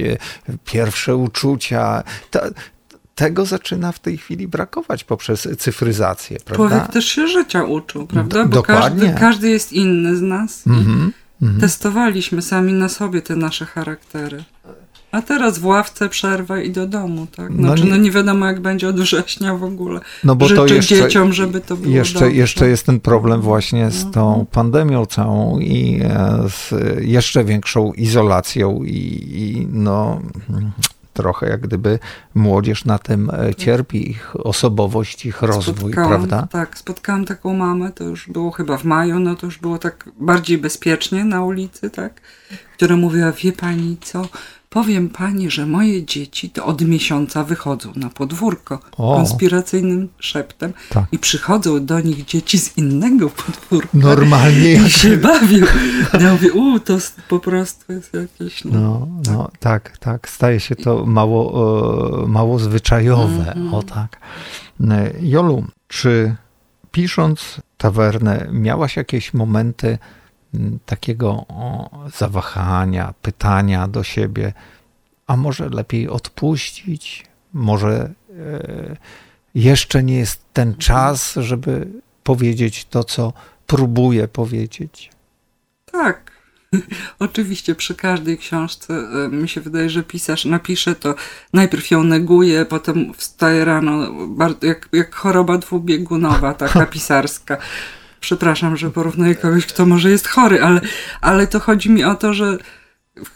[0.64, 2.02] pierwsze uczucia.
[2.30, 2.40] Ta,
[3.14, 6.68] tego zaczyna w tej chwili brakować poprzez cyfryzację, prawda?
[6.68, 8.44] człowiek też się życia uczył, prawda?
[8.44, 9.00] Bo dokładnie.
[9.06, 10.66] każdy, każdy jest inny z nas.
[10.66, 14.44] Mhm, I testowaliśmy sami na sobie te nasze charaktery.
[15.12, 17.50] A teraz w ławce przerwa i do domu, tak?
[17.50, 20.00] No Znaczy, nie- no nie wiadomo jak będzie od września w ogóle.
[20.24, 22.34] No bo to Życzę jeszcze, dzieciom, żeby to było jeszcze, dobrze.
[22.36, 24.12] jeszcze jest ten problem właśnie z Mhm.
[24.12, 30.20] tą pandemią całą i e, z jeszcze większą izolacją i, i no
[31.12, 31.98] trochę jak gdyby
[32.34, 36.48] młodzież na tym e, cierpi, ich osobowość, ich rozwój, Spotkałam- prawda?
[36.50, 40.08] Tak, spotkałam taką mamę, to już było chyba w maju, no to już było tak
[40.20, 42.20] bardziej bezpiecznie na ulicy, tak?
[42.76, 44.28] Która mówiła, wie pani co,
[44.72, 49.16] powiem pani, że moje dzieci to od miesiąca wychodzą na podwórko O.
[49.16, 51.04] konspiracyjnym szeptem Tak.
[51.12, 53.88] i przychodzą do nich dzieci z innego podwórka.
[53.94, 54.88] Normalnie I jak...
[54.88, 55.66] się bawią.
[56.20, 58.64] Ja mówię, u, to po prostu jest jakieś...
[58.64, 58.80] No.
[58.80, 60.28] No, no, tak, tak.
[60.28, 63.52] Staje się to mało, e, mało zwyczajowe.
[63.52, 63.74] Mhm.
[63.74, 64.20] O tak.
[64.90, 66.36] E, Jolu, czy
[66.92, 69.98] pisząc tawernę, miałaś jakieś momenty
[70.86, 74.52] takiego o, zawahania, pytania do siebie,
[75.26, 77.26] a może lepiej odpuścić?
[77.52, 78.96] Może e,
[79.54, 81.88] jeszcze nie jest ten czas, żeby
[82.22, 83.32] powiedzieć to, co
[83.66, 85.10] próbuję powiedzieć?
[85.92, 86.32] Tak.
[87.18, 91.14] Oczywiście przy każdej książce e, mi się wydaje, że pisarz napisze to,
[91.52, 93.94] najpierw ją neguje, potem wstaje rano,
[94.62, 97.58] jak, jak choroba dwubiegunowa, taka pisarska.
[98.22, 100.80] Przepraszam, że porównuję kogoś, kto może jest chory, ale,
[101.20, 102.58] ale to chodzi mi o to, że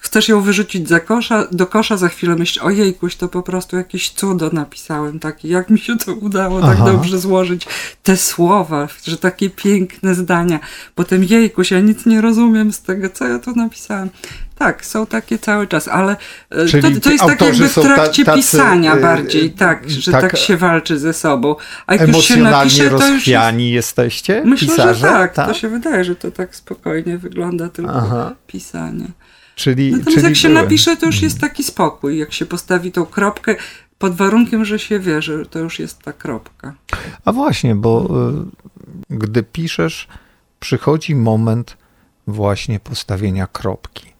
[0.01, 4.11] chcesz ją wyrzucić za kosza, do kosza, za chwilę myślisz, ojejkuś, to po prostu jakieś
[4.11, 6.93] cudo napisałem, takie, jak mi się to udało tak Aha.
[6.93, 7.67] dobrze złożyć
[8.03, 10.61] te słowa, że takie piękne zdania.
[10.95, 14.11] Potem jejkuś, ja nic nie rozumiem z tego, co ja tu napisałem.
[14.59, 16.17] Tak, są takie cały czas, ale
[16.51, 20.13] e, Czyli to, to jest tak jakby w trakcie tacy, pisania e, bardziej, tak, że
[20.13, 21.57] tak tak, się walczy ze sobą.
[21.87, 23.27] A jak już się napisze, to już
[23.59, 24.95] jesteście, Myślę, pisarze?
[24.95, 25.49] że tak, tak?
[25.49, 28.35] to się wydaje, że to tak spokojnie wygląda tylko Aha.
[28.47, 29.07] pisanie.
[29.55, 30.63] Czyli, Natomiast czyli jak się były.
[30.63, 32.19] napisze, to już jest taki spokój.
[32.19, 33.57] Jak się postawi tą kropkę,
[33.99, 36.75] pod warunkiem, że się wie, że to już jest ta kropka.
[37.25, 38.09] A właśnie, bo
[39.11, 40.09] gdy piszesz,
[40.61, 41.77] przychodzi moment
[42.27, 44.16] właśnie postawienia kropki.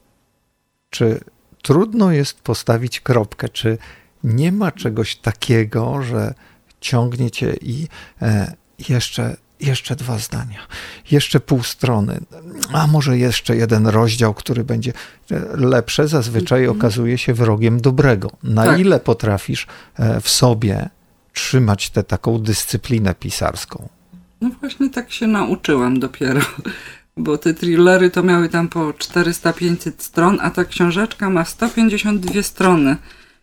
[0.97, 1.21] Czy
[1.63, 3.49] trudno jest postawić kropkę?
[3.49, 3.79] Czy
[4.25, 6.35] nie ma czegoś takiego, że
[6.81, 7.89] ciągnie cię i
[8.23, 8.55] e,
[8.89, 10.67] jeszcze, jeszcze dwa zdania,
[11.11, 12.21] jeszcze pół strony,
[12.73, 14.93] a może jeszcze jeden rozdział, który będzie
[15.31, 18.31] e, lepsze, zazwyczaj okazuje się wrogiem dobrego.
[18.43, 18.81] Na Tak.
[18.81, 19.67] ile potrafisz
[19.99, 20.89] e, w sobie
[21.33, 23.89] trzymać tę taką dyscyplinę pisarską?
[24.41, 26.41] No właśnie tak się nauczyłam dopiero,
[27.17, 32.97] bo te thrillery to miały tam po 400-500 stron, a ta książeczka ma 152 strony.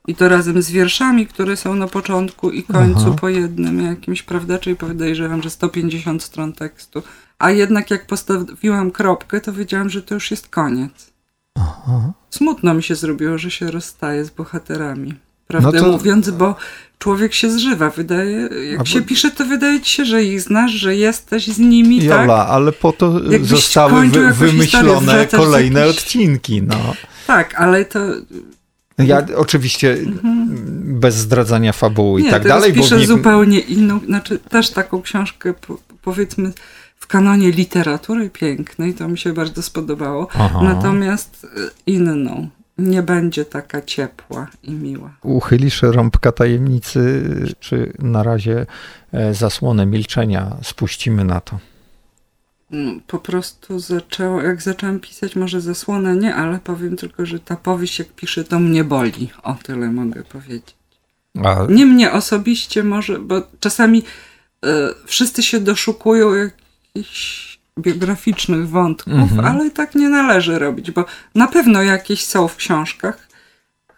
[0.07, 3.15] I to razem z wierszami, które są na początku i końcu Aha.
[3.21, 4.59] po jednym jakimś, prawda?
[4.59, 7.03] Czyli podejrzewam, że 150 stron tekstu.
[7.39, 11.13] A jednak jak postawiłam kropkę, to wiedziałam, że to już jest koniec.
[11.57, 12.13] Aha.
[12.29, 15.13] Smutno mi się zrobiło, że się rozstaje z bohaterami.
[15.61, 15.91] Prawdę no to...
[15.91, 16.55] mówiąc, bo
[16.99, 17.89] człowiek się zżywa.
[17.89, 19.07] Wydaje, jak A się bo...
[19.07, 22.05] pisze, to wydaje ci się, że ich znasz, że jesteś z nimi.
[22.05, 22.49] Jola, tak?
[22.49, 26.61] ale po to Jakbyś zostały wy, wymyślone kolejne odcinki.
[26.61, 26.93] No.
[27.27, 27.99] Tak, ale to
[28.97, 30.47] ja oczywiście mhm.
[30.99, 32.73] bez zdradzania fabuły i tak dalej.
[32.73, 33.07] Piszę nie...
[33.07, 35.53] zupełnie inną, znaczy też taką książkę,
[36.01, 36.53] powiedzmy,
[36.95, 40.27] w kanonie literatury pięknej, to mi się bardzo spodobało.
[40.33, 40.59] Aha.
[40.63, 42.49] Natomiast e, inną.
[42.77, 45.15] Nie będzie taka ciepła i miła.
[45.23, 47.23] Uchylisz rąbka tajemnicy,
[47.59, 48.65] czy na razie
[49.11, 51.59] e, zasłonę milczenia spuścimy na to?
[52.71, 57.55] No, po prostu zaczęło, jak zaczęłam pisać, może zasłonę nie, ale powiem tylko, że ta
[57.55, 59.29] powieść jak piszę, to mnie boli.
[59.43, 60.75] O tyle mogę powiedzieć.
[61.43, 61.65] A...
[61.69, 64.03] Nie mnie osobiście może, bo czasami
[64.65, 64.69] y,
[65.05, 69.45] wszyscy się doszukują jakichś biograficznych wątków, mhm.
[69.45, 71.05] ale tak nie należy robić, bo
[71.35, 73.27] na pewno jakieś są w książkach,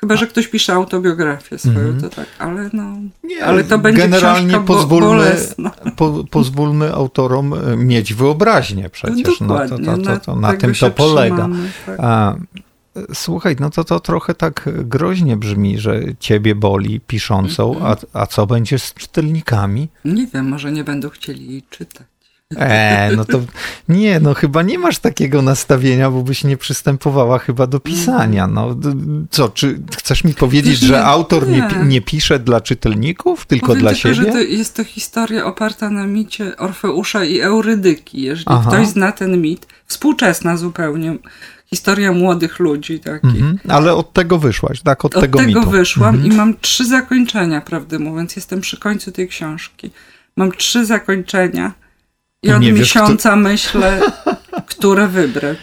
[0.06, 2.02] Chyba, że ktoś pisze autobiografię swoją, -hmm.
[2.02, 2.94] to tak, ale no.
[3.24, 5.36] Nie, ale to będzie generalnie pozwólmy,
[5.96, 9.40] po, pozwólmy autorom e, mieć wyobraźnię przecież.
[9.42, 11.50] No, to, to, to, to na tym to polega.
[11.86, 12.00] Tak.
[12.00, 12.36] A,
[13.14, 18.48] słuchaj, no to to trochę tak groźnie brzmi, że ciebie boli piszącą, a, a co
[18.48, 19.88] będzie z czytelnikami?
[20.06, 22.08] Nie wiem, może nie będą chcieli jej czytać.
[22.54, 23.40] E, no to
[23.90, 28.48] nie, no chyba nie masz takiego nastawienia, bo byś nie przystępowała chyba do pisania.
[28.48, 28.76] No
[29.30, 33.92] co, czy chcesz mi powiedzieć, że autor nie, nie pisze dla czytelników, tylko Powiem dla
[33.92, 34.16] tylko, siebie?
[34.16, 38.22] że to jest to historia oparta na micie Orfeusza i Eurydyki.
[38.22, 38.72] Jeżeli Aha.
[38.72, 41.18] ktoś zna ten mit, współczesna zupełnie,
[41.66, 43.42] historia młodych ludzi takich.
[43.42, 45.06] Mhm, ale od tego wyszłaś, tak?
[45.06, 45.72] Od, od tego, tego mitu.
[45.72, 46.34] wyszłam mhm.
[46.34, 48.36] i mam trzy zakończenia, prawdę mówiąc.
[48.36, 49.92] Jestem przy końcu tej książki.
[50.38, 51.85] Mam trzy zakończenia
[52.46, 53.40] i od miesiąca kto...
[53.40, 54.02] myślę,
[54.72, 55.58] które wybrać.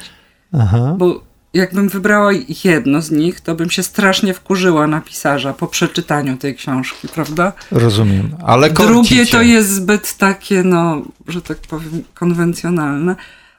[0.52, 0.94] Aha.
[0.98, 2.30] Bo jakbym wybrała
[2.64, 7.52] jedno z nich, to bym się strasznie wkurzyła na pisarza po przeczytaniu tej książki, prawda?
[7.70, 13.16] Rozumiem, ale Drugie to jest zbyt takie, no, że tak powiem, konwencjonalne.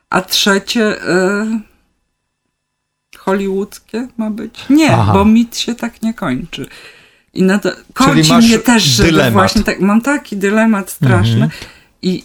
[0.09, 1.03] A trzecie...
[1.03, 1.73] Y
[3.17, 4.65] hollywoodzkie ma być?
[4.69, 5.13] Nie, Aha.
[5.13, 6.67] bo mit się tak nie kończy.
[7.33, 11.51] I na to korci mnie też, że właśnie tak, mam taki dylemat straszny mhm.
[12.01, 12.23] i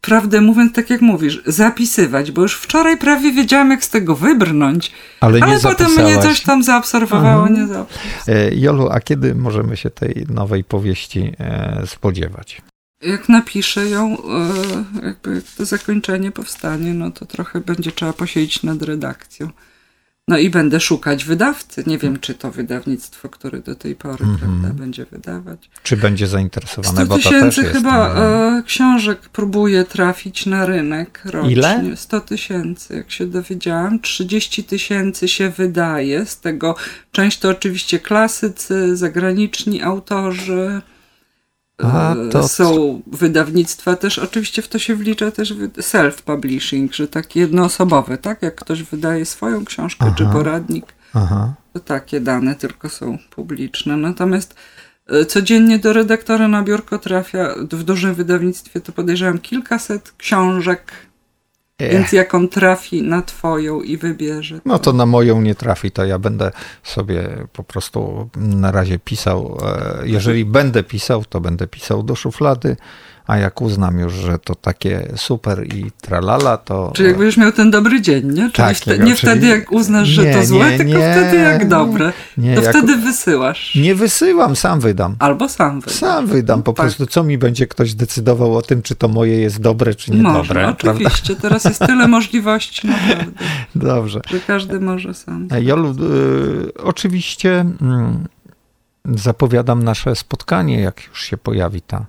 [0.00, 4.92] prawdę mówiąc, tak jak mówisz, zapisywać, bo już wczoraj prawie wiedziałam, jak z tego wybrnąć,
[5.20, 7.54] ale, ale potem mnie coś tam zaobserwowało, mhm.
[7.54, 8.50] nie zaobserwowało.
[8.52, 12.62] Jolu, a kiedy możemy się tej nowej powieści e, spodziewać?
[13.02, 14.16] Jak napiszę ją,
[15.02, 19.50] e, jakby to zakończenie powstanie, no to trochę będzie trzeba posiedzieć nad redakcją.
[20.28, 21.84] No i będę szukać wydawcy.
[21.86, 24.38] Nie wiem, czy to wydawnictwo, które do tej pory mm -hmm.
[24.38, 25.70] prawda, będzie wydawać.
[25.82, 31.52] Czy będzie zainteresowane, 100 tysięcy chyba e, książek próbuje trafić na rynek rocznie.
[31.52, 31.96] Ile?
[31.96, 34.00] 100 tysięcy, jak się dowiedziałam.
[34.00, 36.26] 30 tysięcy się wydaje.
[36.26, 36.76] Z tego
[37.12, 40.80] część to oczywiście klasycy, zagraniczni autorzy.
[41.82, 42.48] A, e, to...
[42.48, 48.42] Są wydawnictwa też, oczywiście w to się wlicza też self-publishing, że takie jednoosobowe, tak?
[48.42, 50.14] Jak ktoś wydaje swoją książkę Aha.
[50.18, 51.54] czy poradnik, Aha.
[51.72, 53.96] to takie dane tylko są publiczne.
[53.96, 54.54] Natomiast
[55.06, 60.92] e, codziennie do redaktora na biurko trafia w dużym wydawnictwie, to podejrzewam kilkaset książek.
[61.80, 64.54] Więc jak on trafi na twoją i wybierze.
[64.54, 64.62] To...
[64.64, 66.50] No to na moją nie trafi, to ja będę
[66.82, 69.58] sobie po prostu na razie pisał.
[69.62, 72.76] E, jeżeli będę pisał, to będę pisał do szuflady
[73.28, 76.92] a jak uznam już, że to takie super i tralala, to...
[76.94, 78.50] Czy jak będziesz miał ten dobry dzień, nie?
[78.50, 82.12] Czyli tak, nie wtedy jak uznasz, że to złe, nie, tylko nie, wtedy jak dobre.
[82.38, 82.70] Nie, to jak...
[82.70, 83.74] wtedy wysyłasz.
[83.74, 85.16] Nie wysyłam, sam wydam.
[85.18, 85.94] Albo sam wydam.
[85.94, 86.86] Sam wydam, po tak.
[86.86, 90.22] prostu co mi będzie ktoś decydował o tym, czy to moje jest dobre, czy nie
[90.22, 90.68] Można, dobre.
[90.68, 91.42] oczywiście, prawda?
[91.42, 93.32] teraz jest tyle możliwości naprawdę.
[93.74, 94.20] Dobrze.
[94.30, 95.48] Że każdy może sam.
[95.60, 97.64] Jolu, y, oczywiście
[99.06, 102.06] y, zapowiadam nasze spotkanie, jak już się pojawi ta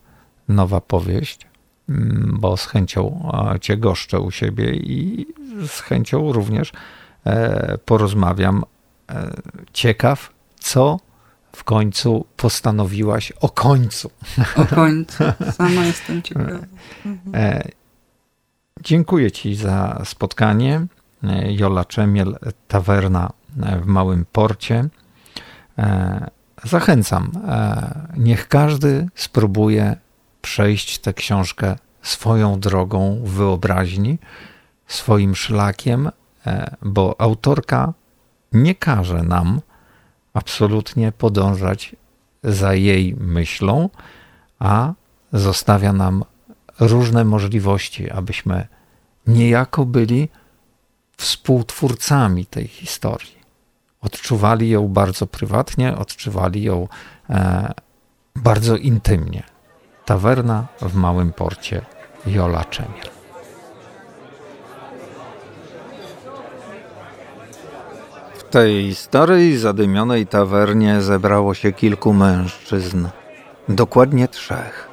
[0.49, 1.47] nowa powieść,
[1.89, 3.31] mm, bo z chęcią
[3.61, 5.27] Cię goszczę u siebie i
[5.67, 6.71] z chęcią również
[7.25, 8.63] e, porozmawiam.
[9.09, 9.33] E,
[9.73, 10.99] ciekaw, co
[11.55, 14.11] w końcu postanowiłaś o końcu.
[14.55, 15.23] O końcu.
[15.51, 16.59] Sama jestem ciekawa.
[17.05, 17.61] Mhm.
[18.83, 20.85] Dziękuję Ci za spotkanie.
[21.49, 23.31] Jola Czemiel, Tawerna
[23.81, 24.89] w Małym Porcie.
[26.63, 29.95] zachęcam, e, niech każdy spróbuje
[30.41, 34.17] przejść tę książkę swoją drogą wyobraźni,
[34.87, 36.09] swoim szlakiem,
[36.45, 37.93] e, bo autorka
[38.51, 39.61] nie każe nam
[40.33, 41.95] absolutnie podążać
[42.43, 43.89] za jej myślą,
[44.59, 44.93] a
[45.33, 46.23] zostawia nam
[46.79, 48.67] różne możliwości, abyśmy
[49.27, 50.29] niejako byli
[51.17, 53.39] współtwórcami tej historii.
[54.01, 56.87] Odczuwali ją bardzo prywatnie, odczuwali ją
[57.29, 57.73] e,
[58.35, 59.43] bardzo intymnie.
[60.09, 61.81] Tawerna w małym porcie
[62.27, 63.09] Jola Czemiel.
[68.33, 73.07] W tej starej, zadymionej tawernie zebrało się kilku mężczyzn.
[73.67, 74.87] Dokładnie trzech.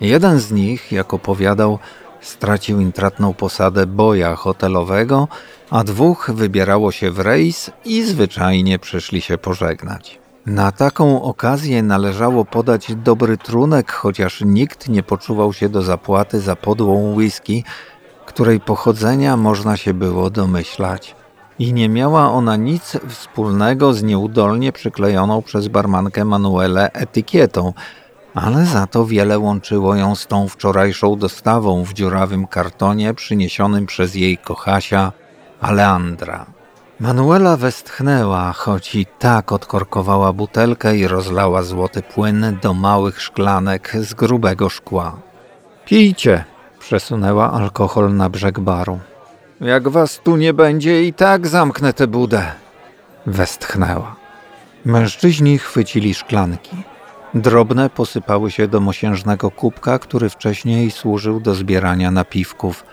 [0.00, 1.78] Jeden z nich, jak opowiadał,
[2.20, 5.28] stracił intratną posadę boja hotelowego,
[5.70, 10.18] a dwóch wybierało się w rejs i zwyczajnie przyszli się pożegnać.
[10.48, 16.56] Na taką okazję należało podać dobry trunek, chociaż nikt nie poczuwał się do zapłaty za
[16.56, 17.64] podłą whisky,
[18.26, 21.16] której pochodzenia można się było domyślać.
[21.58, 27.72] I nie miała ona nic wspólnego z nieudolnie przyklejoną przez barmankę Manuelę etykietą,
[28.34, 34.14] ale za to wiele łączyło ją z tą wczorajszą dostawą w dziurawym kartonie przyniesionym przez
[34.14, 35.12] jej kochasia
[35.60, 36.57] Aleandra.
[37.00, 44.14] Manuela westchnęła, choć i tak odkorkowała butelkę i rozlała złoty płyn do małych szklanek z
[44.14, 45.16] grubego szkła.
[45.84, 46.44] Pijcie,
[46.78, 48.98] przesunęła alkohol na brzeg baru.
[49.60, 52.52] Jak was tu nie będzie, i tak zamknę tę budę.
[53.26, 54.16] Westchnęła.
[54.84, 56.76] Mężczyźni chwycili szklanki.
[57.34, 62.84] Drobne posypały się do mosiężnego kubka, który wcześniej służył do zbierania napiwków.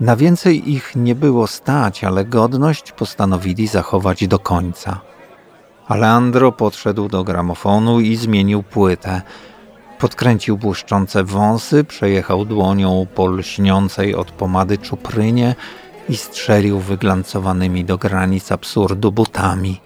[0.00, 5.00] Na więcej ich nie było stać, ale godność postanowili zachować do końca.
[5.88, 9.22] Aleandro podszedł do gramofonu i zmienił płytę.
[9.98, 15.54] Podkręcił błyszczące wąsy, przejechał dłonią po lśniącej od pomady czuprynie
[16.08, 19.80] i strzelił wyglancowanymi do granic absurdu butami.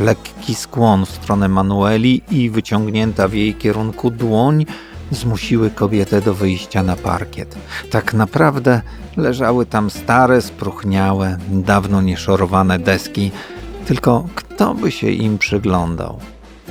[0.00, 4.66] Lekki skłon w stronę Manueli i wyciągnięta w jej kierunku dłoń
[5.14, 7.56] zmusiły kobietę do wyjścia na parkiet.
[7.90, 8.80] Tak naprawdę
[9.16, 13.30] leżały tam stare, spróchniałe, dawno nieszorowane deski,
[13.86, 16.18] tylko kto by się im przyglądał?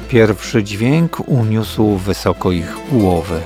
[0.09, 3.39] Pierwszy dźwięk uniósł wysoko ich głowy.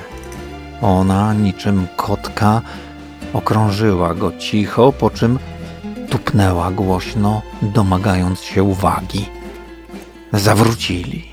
[0.81, 2.62] Ona, niczym kotka,
[3.34, 5.39] okrążyła go cicho, po czym
[6.10, 9.25] tupnęła głośno, domagając się uwagi.
[10.34, 11.31] Zawrócili.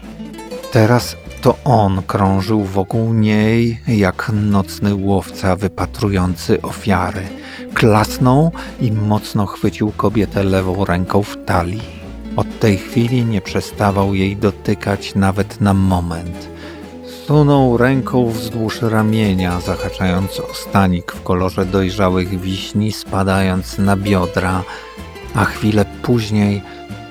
[0.73, 7.23] Teraz to on krążył wokół niej jak nocny łowca wypatrujący ofiary.
[7.75, 11.83] Klasnął i mocno chwycił kobietę lewą ręką w talii.
[12.37, 16.49] Od tej chwili nie przestawał jej dotykać nawet na moment.
[17.27, 24.63] Sunął ręką wzdłuż ramienia, zahaczając o stanik w kolorze dojrzałych wiśni, spadając na biodra,
[25.35, 26.63] a chwilę później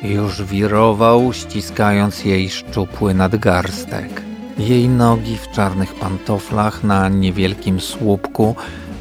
[0.03, 4.21] już wirował, ściskając jej szczupły nadgarstek.
[4.57, 8.55] Jej nogi w czarnych pantoflach na niewielkim słupku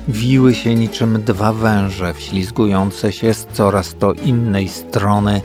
[0.09, 5.41] wiły się niczym dwa węże wślizgujące się z coraz to innej strony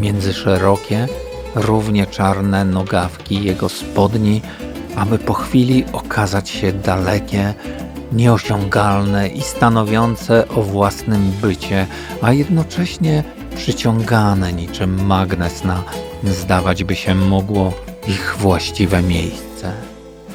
[0.00, 1.08] między szerokie,
[1.54, 4.42] równie czarne nogawki jego spodni,
[4.96, 7.54] aby po chwili okazać się dalekie,
[8.12, 11.86] nieosiągalne i stanowiące o własnym bycie,
[12.22, 13.24] a jednocześnie
[13.56, 15.82] przyciągane niczym magnes na,
[16.24, 17.72] zdawać by się mogło,
[18.08, 19.72] ich właściwe miejsce.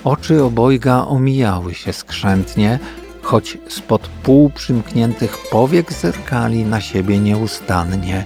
[0.04, 2.80] Oczy obojga omijały się skrzętnie,
[3.22, 8.26] choć spod półprzymkniętych powiek zerkali na siebie nieustannie.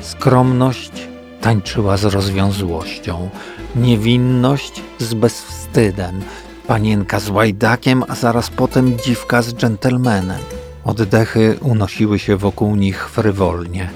[0.00, 0.92] Skromność
[1.40, 3.30] tańczyła z rozwiązłością,
[3.76, 6.20] niewinność z bezwstydem,
[6.66, 10.59] panienka z łajdakiem, a zaraz potem dziwka z dżentelmenem.
[10.84, 13.90] Oddechy unosiły się wokół nich frywolnie,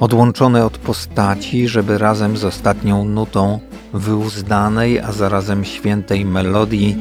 [0.00, 3.60] odłączone od postaci, żeby razem z ostatnią nutą
[3.92, 6.98] wyuzdanej, a zarazem świętej melodii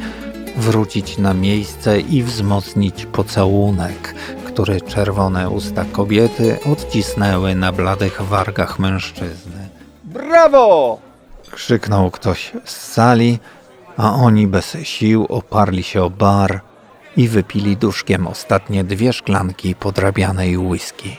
[0.57, 4.15] wrócić na miejsce i wzmocnić pocałunek,
[4.45, 9.69] który czerwone usta kobiety odcisnęły na bladych wargach mężczyzny.
[10.03, 10.99] Brawo!
[11.51, 13.39] krzyknął ktoś z sali,
[13.97, 16.61] a oni bez sił oparli się o bar
[17.17, 21.17] i wypili duszkiem ostatnie dwie szklanki podrabianej whisky.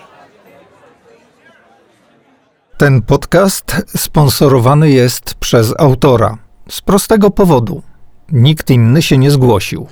[2.76, 6.38] Ten podcast sponsorowany jest przez autora.
[6.68, 7.83] Z prostego powodu.
[8.33, 9.87] Nikt inny się nie zgłosił.